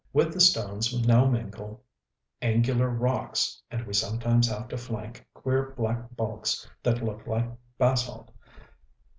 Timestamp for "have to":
4.49-4.77